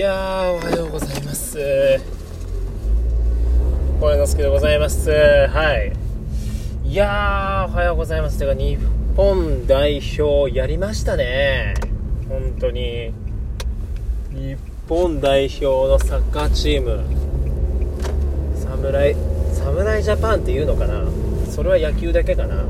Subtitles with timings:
[0.00, 1.58] やー、おはようございます。
[4.00, 5.10] 小林之助でございます。
[5.10, 5.92] はい。
[6.88, 8.38] いやー、おはようございます。
[8.38, 8.78] てか、日
[9.14, 11.74] 本代表やりましたね。
[12.30, 13.12] 本当に。
[14.30, 14.56] 日
[14.88, 17.02] 本代表のサッカーチーム。
[18.56, 19.14] 侍、
[19.52, 21.04] 侍ジャパンっていうのかな
[21.50, 22.64] それは野球だけかな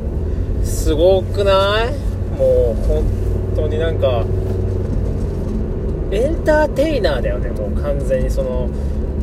[0.65, 1.91] すごくない？
[2.37, 3.05] もう、本
[3.55, 4.25] 当になんか、
[6.11, 8.69] エンターテイナーだよねもう完全にその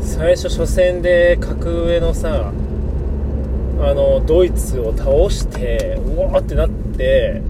[0.02, 2.52] 最初初戦で格上のさ
[3.80, 7.42] あのドイツを倒してうわーってなって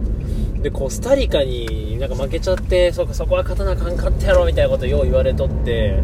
[0.62, 6.00] でコスタリカになんか負けちゃってそそこは勝たなあかんかったやろみたいなことよう言われとって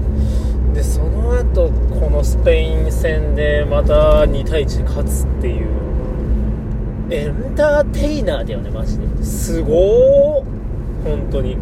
[0.74, 1.70] でその後
[2.00, 5.84] このスペイン戦でまた2対1で勝つっていう。
[7.10, 9.24] エンターテイナーだよねマジで。
[9.24, 10.44] すごー
[11.04, 11.58] 本当に。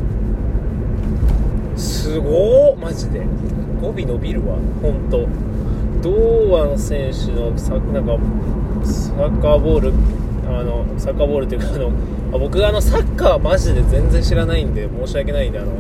[2.12, 3.22] すごーマジで。
[3.82, 4.58] 語尾伸びるわ。
[4.82, 5.28] 本当
[6.02, 8.18] 堂安選手のさなんか
[8.84, 9.94] サッカーボール
[10.46, 11.92] あのサッカーボールっていうかあの
[12.34, 15.72] あ僕あのサッカーマジで全然知らないんで申し訳ないんであの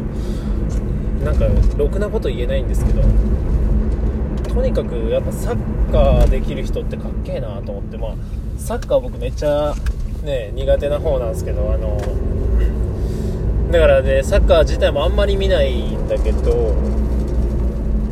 [1.25, 3.01] なんかろくなこと言えないんですけど。
[4.53, 7.97] とにかくやっぱサッカーできる人ってかっけえなと思って。
[7.97, 8.11] まあ
[8.57, 9.73] サッカー僕めっちゃ
[10.23, 11.99] ね苦手な方なんですけどあの
[13.71, 16.75] だからねサッカー自体もあんまり見ないんだけど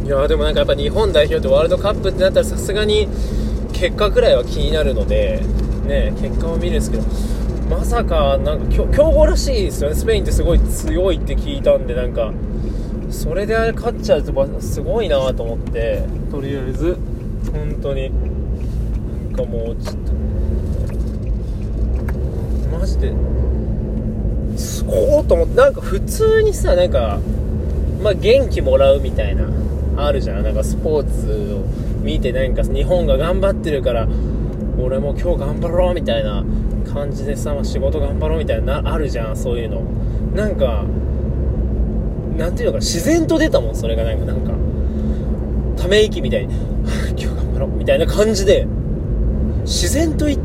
[0.06, 3.08] いやでもなんかやっぱ日本代表ってワールドカップってなったらさすがに
[3.74, 5.42] 結果くらいは気になるので
[5.86, 7.04] ね結果を見るんですけど
[7.70, 12.34] まさかなんか強豪らしいですよねスペインってすごい強いって聞いたんでなんか
[13.12, 16.98] それであれ勝っちゃうとすごいなと思ってとりあえず。
[17.52, 18.12] 本当に。
[19.32, 20.14] なんかもうちょっと。
[22.78, 23.12] マジで
[24.60, 27.20] すごーと思ってなんか普通にさなんか
[28.04, 29.48] まあ元気もらうみたいな
[29.98, 30.44] あるじゃん。
[30.44, 31.60] なんかスポーツを
[32.02, 34.08] 見てなんか日本が頑張ってるから
[34.82, 36.46] 俺も今日頑張ろうみたいな
[36.94, 39.82] 感じでさ、仕事頑張ろうみたいなあるじゃんそういうの。
[40.36, 40.86] なんか
[42.38, 44.04] なんていうのか自然と出たもんそれが。
[44.04, 44.54] なんかなんか
[45.82, 46.54] ため息みたいに
[47.10, 48.66] 今日頑張ろうみたいな感じで
[49.64, 50.40] 自然と言っ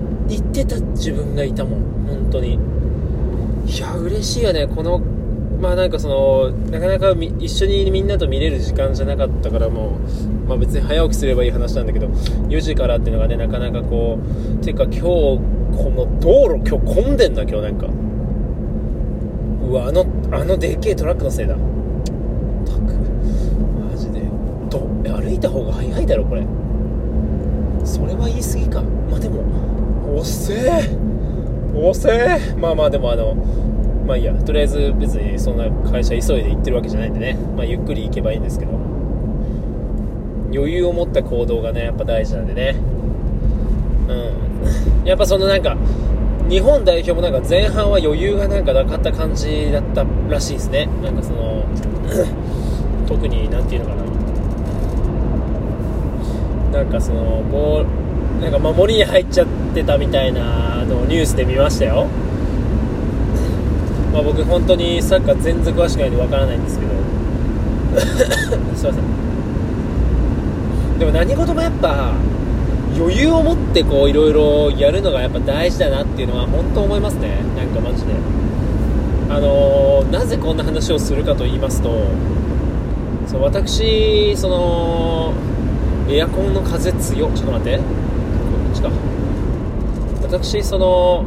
[0.52, 1.80] てた自分がいたもん。
[2.06, 2.58] 本当に。
[3.66, 4.66] いや嬉しいよね。
[4.66, 5.00] この
[5.60, 9.98] まあなんかそのなかなか一緒にみんなと見れる時間じゃなかったからも
[10.44, 15.38] う、まあ、別に早起きすればいい話なんだけど4時からっていうのがねなかなかこうていうか今日こ
[15.96, 17.86] の道路今日混んでんだ今日なんか。
[19.66, 21.54] うわあのあのでっけえトラックのせいだ。
[21.54, 21.62] たく。
[23.90, 24.20] マジで。
[24.68, 24.80] ど
[25.16, 26.46] 歩いた方が早いだろこれ。
[27.84, 28.82] それは言い過ぎか。
[29.10, 29.42] まあでも
[30.18, 31.13] 遅え。
[31.74, 33.34] 遅えまあまあでもあの
[34.06, 34.34] まあいいや。
[34.34, 38.72] とりあえず別にそんな会社急いで行ってるわけじゃないんでね、まあ、ゆっくり行けばいいんですけど。
[40.54, 42.76] 余裕を持った行動がねやっぱ大事なんでね。
[44.08, 44.12] う
[45.02, 45.06] ん。
[45.06, 45.76] やっぱそのなんか
[46.48, 50.86] 日本代表もなんか前半は余裕がなんかなかった感じだったらしいですね。
[51.02, 51.64] なんかその
[53.08, 54.02] 特に何て言うのか
[56.72, 56.78] な。
[56.78, 57.86] なんかそのもう
[58.40, 62.06] なんか守りに入っちゃってたみたいなのをニュースで見ましたよ。
[64.12, 66.92] まあ、僕本当にサッカー全然詳しくないんでわからないんですけど。
[68.76, 70.98] すいません。
[70.98, 72.12] でも何事もやっぱ
[72.96, 77.38] 余裕を持ってこういろいろやるのがやっぱ大事だなっていうのは本当思いますね。
[77.56, 78.12] なんかマジで。
[79.28, 81.88] あのー、なぜこんな話をするかと言いますと
[83.26, 85.32] そう私その
[86.08, 87.80] エアコンの風強ちょっと待って。
[88.74, 88.90] ちか。
[90.22, 91.24] 私その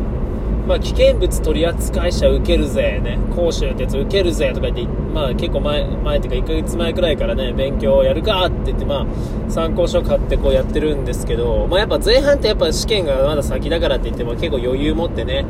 [0.67, 15.45] まあ、危険物取扱者受けるぜ、ね、講習ってやつ受けるぜとか言って、まあ、結構前前っていうか1ヶ月前くらいからね勉強やるかって言って、まあ、参考書買ってこうやってるんですけど、まあ、やっぱ前半ってやっぱ試験がまだ先だからって言っても結構余裕持ってね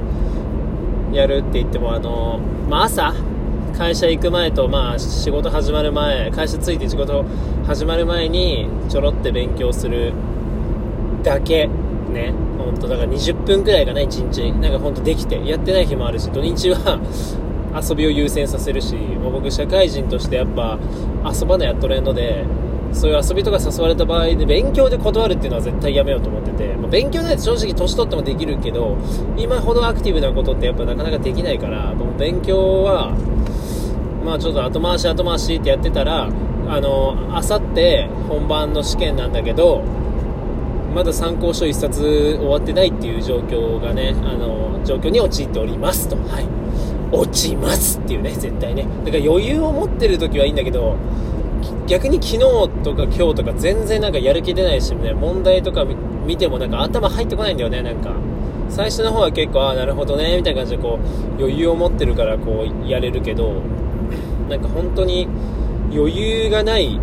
[1.13, 2.39] やるって言ってもあの、
[2.69, 3.15] まあ、朝
[3.75, 7.25] 会社行く前と、まあ、仕事始まる前会社着いて仕事
[7.65, 10.13] 始まる前にちょろって勉強する。
[11.27, 11.67] だけ
[12.11, 14.51] ね本当だから20分くらいかな1日。
[14.59, 15.45] なんか本当できて。
[15.45, 16.99] やってない日もあるし土日は
[17.89, 20.79] 遊びを優先させるしもう僕社会人としてやっぱ
[21.31, 22.43] 遊ばないやっとれんので
[22.93, 28.97] そういう遊びとか誘われた場合で勉強で断るっていうのは絶対やめようと思ってて、まあ、勉強ないと正直年取ってもできるけど
[29.37, 33.13] 今ほどアクティブなことってやっぱなかなかできないからもう勉強は
[34.25, 36.29] まあちょっと後回し後回しってやってたら
[36.67, 39.83] あのあさって本番の試験なんだけど
[40.93, 42.01] まだ参考書1冊
[42.39, 46.15] 終わってないっていう状況がね、あの、状況に陥っておりますと。
[46.15, 46.45] はい。
[47.11, 48.85] 落ちますっていうね、絶対ね。
[49.05, 50.95] だから余裕を持ってる時はいいんだけど、
[51.87, 52.39] 逆に昨日
[52.83, 55.85] とか今日とか全然なんかやる気出ないしね問題とか
[56.25, 58.13] 見てもなんか頭入ってこないんだよねなんか
[58.69, 63.61] 最初の方は結構ああなるほどねみたいな感じでこう余裕を持ってるからこうやれるけど
[64.49, 65.27] なんか本当に
[65.91, 66.99] 余裕がない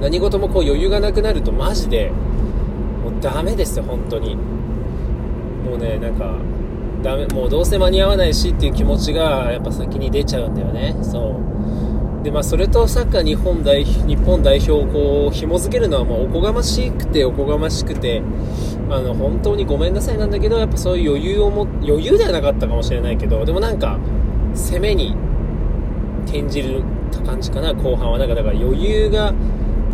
[0.00, 2.10] 何事もこう余裕がなくなるとマジで
[3.20, 4.36] ダメですよ本当に。
[4.36, 6.36] もうねなんか
[7.02, 10.96] ダメもうどうせ間に合わないしっていう気持ちがやっぱ先に出ちゃうんだよね。
[11.02, 11.40] そ
[12.22, 12.24] う。
[12.24, 18.22] でまあそれとサッカー日本代日本代表をこう紐付けるのはもうおこがましくておこがましくて
[18.90, 23.98] あの本当にごめんなさいなんだけどやっぱそういう余裕をも余裕ではなかったかもしれないけどでもなんか
[24.54, 25.14] 攻めに
[26.26, 26.82] 転じる
[27.24, 28.18] 感じかな後半は。
[28.18, 29.32] なんかだから余裕が、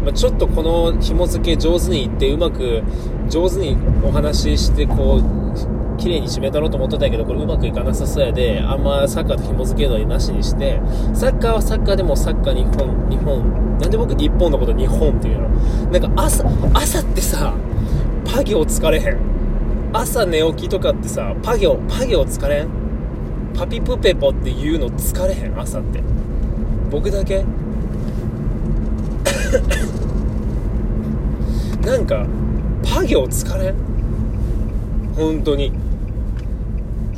[0.05, 2.83] まあ、ちょっとこの紐付け上手にいってうまく
[3.29, 10.81] 上手にお話ししてこう綺麗に締めたろうと思ってたけど、これうまくいかなさそうやで、あんまサッカーと紐付けるのなしにして、
[11.15, 15.49] サッカーはサッカーでもサッカー日本、日本、なんで僕日本のこと日本っていうの？
[15.91, 17.55] なんか朝、朝ってさ、
[18.25, 19.19] パ行疲れへん。
[19.93, 22.69] 朝寝起きとかってさ、パ行、パ行疲れん？
[23.56, 25.59] パピプペポって言うの疲れへん？
[25.59, 26.03] 朝って。
[26.91, 27.45] 僕だけ？
[31.85, 32.27] なんか、
[32.85, 33.75] パ行疲れん？
[35.17, 35.73] 本当に。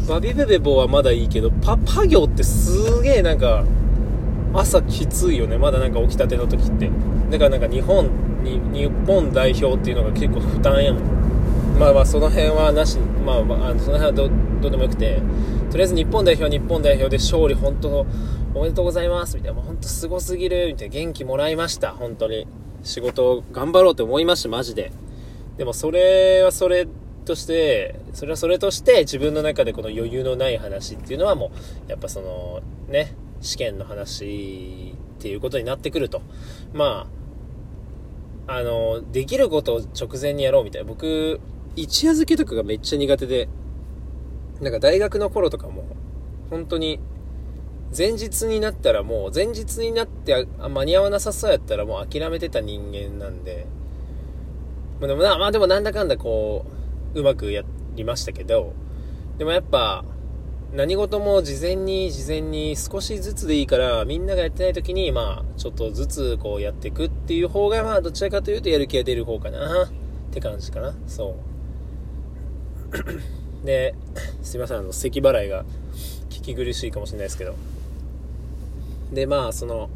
[0.09, 3.65] バビベベボはまだいいけど、パ、パ行ってすげえなんか、
[4.55, 5.59] 朝きついよね。
[5.59, 6.91] まだなんか起きたての時って。
[7.31, 8.09] だからなんか日本
[8.45, 11.03] に、日本代表っていうのが結構負担やもん。
[11.79, 14.31] まあまあその辺はなし、まあ、まあ、その辺はど
[14.63, 15.21] どうでもよくて、
[15.71, 18.07] とりあえず日本代表日本代表で勝利本当の
[18.57, 21.93] おめでとうございますみたいな、もう本当すごすぎるみたいな元気もらいました。
[21.93, 22.47] 本当に。
[22.85, 24.93] 仕事を頑張ろうと思いました、マジで。
[25.59, 26.89] でもそれはそれ
[27.27, 31.51] として、それはそれとして自分の中でこの余裕のない話っていうのはも
[31.87, 36.23] う、やっぱその、ね、試験の話っていうことになってくると。
[36.73, 37.09] ま
[38.47, 40.89] あ、あの、できることを直前にやろうみたいな。
[40.89, 41.41] 僕、
[41.75, 43.49] 一夜漬けとかがめっちゃ苦手で、
[44.63, 45.85] なんか大学の頃とかも、
[46.49, 47.01] 本当に、
[47.97, 53.67] 前日になったらもう、前日になって間に合わなさそうやったらもう諦めてた人間なんで、
[55.01, 56.67] まあでもな、まあでもなんだかんだこ
[57.15, 57.63] う、うまくや
[57.95, 58.73] りましたけど、
[59.39, 60.05] でもやっぱ、
[60.73, 69.89] 何事も事前に事前に少しずつでいいからみんながやってない時にまあちょっとずつこうやっていくっていう方がまあどちらかというとやる気が出る方かなっ
[70.33, 70.95] て感じかな。
[71.07, 71.37] そ
[73.63, 73.65] う。
[73.65, 73.95] で
[74.43, 75.65] すいませんあの咳払いが
[76.31, 77.55] 聞き苦しいかもしれないですけど。
[79.13, 79.91] でまあその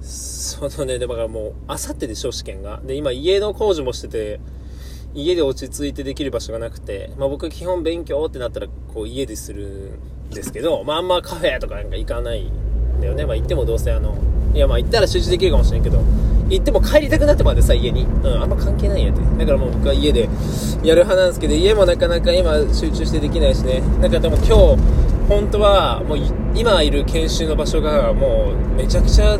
[0.00, 2.80] そのね、でももう、あさってでしょ、試験が。
[2.84, 4.40] で、今家の工事もしてて、
[5.14, 9.98] 家で落ち着いてできる場所がなくて、まあ僕基本勉強ってなったら、こう家でする
[10.30, 13.24] んですけど、まああんまカフェとかなんか行かないんだよね。
[13.26, 14.16] まあ行ってもどうせあの、
[14.54, 16.02] いやまあ行ったら集中できるかもしれんけど、
[16.48, 18.04] 行っても帰りたくなってまでさ、家に。
[18.04, 19.20] うん、あんま関係ないんやて。
[19.38, 20.22] だからもう僕は家で
[20.82, 23.80] やる派なんですけど、家もなかなか今集中してできないしね。
[24.00, 24.78] なんかでも今日、
[25.28, 26.18] 本当はもう
[26.54, 29.38] 今いる研修の場所がもうめちゃくちゃ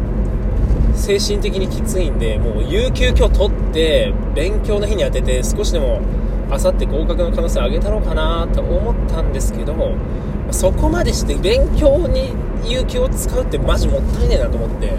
[0.95, 6.01] 精神的にきついんで、もう有給今日取って、勉強の日に当てて、少しでも、
[6.51, 9.75] あさって合格の可能性を上げたろうかなと思ったんですけど、
[10.51, 12.33] そこまでして勉強に
[12.65, 14.93] 有給を使うってマジもったいねえなと思って、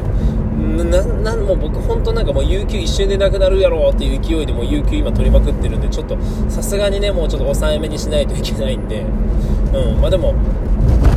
[0.86, 1.04] な、
[1.34, 6.18] な、もう僕本当なんかもう有給一瞬でなくなるやろっていう勢いでもう有給今取りまくってるんで、ちょっと
[6.50, 10.34] さすがにね、もうちょっと抑えめにしないといけないんで、うん、まあでも、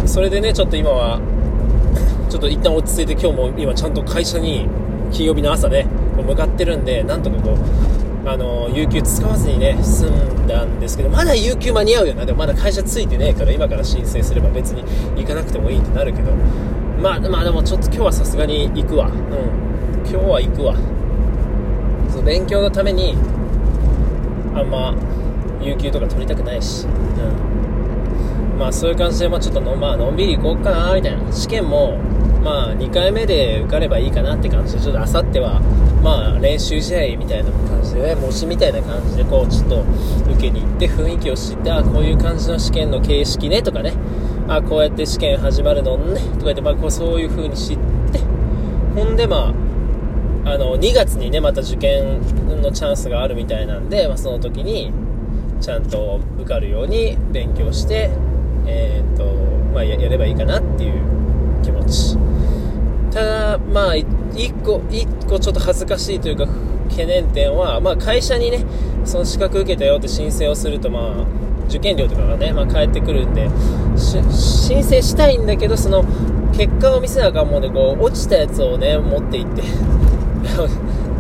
[0.07, 1.21] それでね、ちょっと今は、
[2.29, 4.67] ちょっと一旦落ち着いて今日も今ちゃんと会社に
[5.13, 7.51] 金曜日の朝ね向かってるんでなんとかこ
[8.25, 12.25] うあの有給使わずにね済んだんですけどまだ有給間に合うよな。
[12.25, 14.83] でもまだ会社ついてねえから今から申請すれば別に
[15.21, 16.33] 行かなくてもいいってなるけど。
[17.03, 19.09] まあまあでもちょっと今日はさすがに行くわ。
[19.09, 19.13] うん。
[20.09, 20.75] 今日は行くわ。
[22.11, 23.15] そう勉強のために
[24.55, 24.95] あんま
[25.61, 26.87] 有給とか取りたくないし。
[28.63, 31.33] まあそういう感じで、まあ、ちょっとの,、まあのんびり行こうかなみたいな。
[31.33, 31.99] 試験も
[32.45, 35.61] まあ、2回目で受かればいいかなって感じで、ちょっとあさっては、
[36.03, 39.85] まあ、練習試合みたいな感じでね、模試みたいな感じで、こう、ちょっと
[40.33, 43.93] 受けに行って雰囲気を知って、あこういう感じの試験の形式ね、とかね、
[44.49, 47.79] あこうやって試験始まるのね、とか言って、まあ、こうそういう風に知っ
[48.11, 48.19] て、
[48.97, 49.55] ほんで、ま
[50.45, 52.21] あ、あの、2月にね、また受験
[52.61, 54.93] のチャンスがあるみたいなんで、まあ、その時に、
[55.61, 58.11] ちゃんと受かるように勉強して、
[58.67, 59.25] えー、っと、
[59.73, 61.03] まあや、やればいいかなっていう
[61.63, 62.17] 気持ち。
[63.13, 64.07] ただ、まあ、一
[64.65, 66.47] 個、一個ちょっと恥ずかしいというか、
[66.91, 68.65] 懸念点は、まあ、会社にね、
[69.05, 71.27] その資格受けたよって申請をすると、まあ、
[71.69, 73.49] 受験料とかがね、まあ、返ってくるんで、
[73.97, 76.05] 申請したいんだけど、その、
[76.53, 79.63] 結果を見せなあかんもんでこう落ちたやつをね持っていって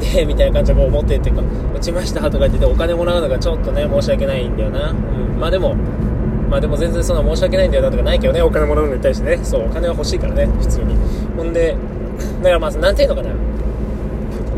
[0.15, 1.43] でみたいな感じでこう持っていってか
[1.75, 4.93] 落ちましたとか言ってお金もらうのがちょっとね申し訳ないんだよな、う
[5.37, 5.75] ん、まあでも
[6.53, 9.43] まあでも全然そんな申し訳ないんだよなとかないけどねお金もらうのに対してね。
[9.43, 10.95] そうお金は欲しいからね普通に。
[11.35, 11.75] ほんで
[12.43, 13.31] だからまず何ていうのかな。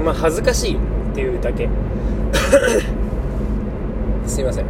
[0.04, 0.78] まあ恥ずかしいっ
[1.14, 1.68] ていうだけ。
[4.26, 4.64] すいません。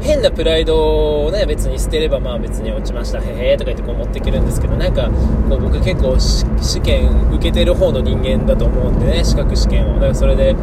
[0.00, 3.18] 変なプライドをね別に捨てればまあ別に落ちました。
[3.18, 5.10] へへとか言ってこう持っていけるんですけどなんか
[5.50, 9.96] こう僕結構試験受けてる方の人間だと思うんでね資格試験を。
[9.96, 10.56] だからそれで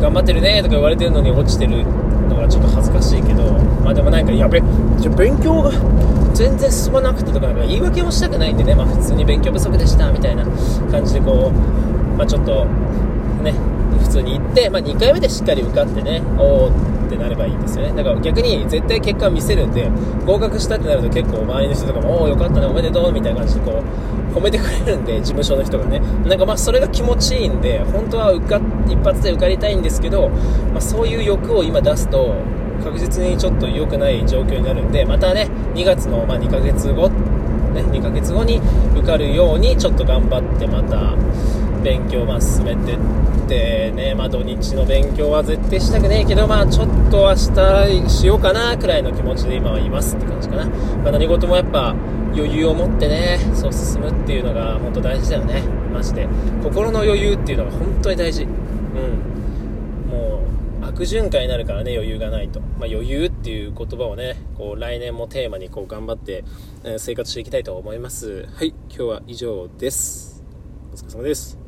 [0.00, 1.84] 頑張ってるねとか言われてるのに落ちてる
[2.28, 3.52] のがちょっと恥ずかしいけど
[3.84, 4.62] まあでもなんかやべ
[4.98, 5.72] じゃ勉強が
[6.34, 10.44] 全然進まなくてとかなんか言い訳もしたくないんでねまあ普通に勉強不足でしたみたいな
[10.90, 12.64] 感じでこうまあちょっと
[13.42, 13.52] ね
[14.00, 17.94] 普通に行って、まあ、2回目でしっかり受かってねおーってなればいいんですよね。
[17.94, 19.90] だから逆に絶対結果見せるんで
[20.26, 23.82] 合格したってなると結構周りの人とかも「おおよかったねおめでとう」みたいな感じでこう
[24.34, 26.00] 褒めてくれるんで事務所の人がね。
[26.26, 30.28] なんかまあそれが気持ちいいんで本当は受か一発で受かりたいんですけど、
[30.72, 32.34] まあ、そういう欲を今出すと
[32.82, 38.60] 確実にちょっと良くない状況になるんでまたね2月のま2ヶ月後ね2ヶ月後に
[38.96, 41.16] 受かるようにちょっと頑張ってまた
[41.82, 51.94] 勉強ま進めてってね、まあ、土日の勉強は絶対したくねえけど、まあ、ちょっと明日しようかなくらいの気持ちで今はいますって感じかな、まあ、何事もやっぱ
[52.34, 55.62] 余裕を持ってねそう進むっていうのが本当大事だよね。
[55.92, 56.28] マジで。
[56.62, 58.44] 心の余裕っていうのが本当に大事。
[58.44, 60.08] うん。
[60.10, 60.40] も
[60.82, 66.44] う悪循環になるからね余裕がないと、まあ、余裕っていう言葉をねこう来年もテーマにこう頑張って、
[66.84, 68.46] え生活していきたいと思います。
[68.54, 70.44] はい今日は以上です。
[70.92, 71.67] お疲れ様です。